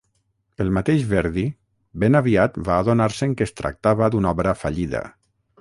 El 0.63 0.71
mateix 0.77 1.03
Verdi, 1.11 1.43
ben 2.05 2.19
aviat 2.21 2.57
va 2.71 2.79
adonar-se'n 2.85 3.37
que 3.41 3.49
es 3.51 3.55
tractava 3.63 4.13
d'una 4.17 4.37
obra 4.37 4.59
fallida. 4.65 5.05